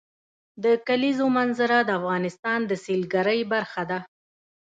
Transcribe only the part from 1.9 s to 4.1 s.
افغانستان د سیلګرۍ برخه ده.